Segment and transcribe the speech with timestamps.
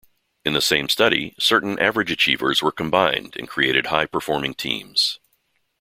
[0.43, 5.19] In the same study, certain average achievers were combined and created high performing teams.